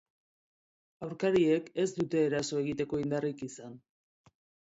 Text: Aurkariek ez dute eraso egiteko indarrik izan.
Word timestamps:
Aurkariek 1.07 1.67
ez 1.83 1.85
dute 1.99 2.23
eraso 2.29 2.59
egiteko 2.63 3.01
indarrik 3.05 3.47
izan. 3.51 3.77